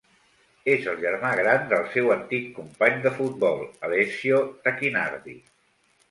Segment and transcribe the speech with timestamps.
[0.75, 5.37] És el germà gran del seu antic company de futbol Alessio Tacchinardi.